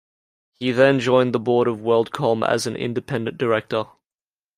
He 0.53 0.71
then 0.71 0.99
joined 0.99 1.31
the 1.31 1.39
board 1.39 1.67
of 1.67 1.77
WorldCom 1.77 2.43
as 2.47 2.65
an 2.65 2.75
independent 2.75 3.37
director. 3.37 3.85